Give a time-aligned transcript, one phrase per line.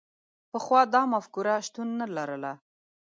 [0.51, 2.53] پخوا دا مفکوره شتون نه لرله.